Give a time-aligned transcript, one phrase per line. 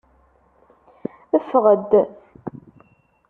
[1.41, 1.91] Ffeɣ-d.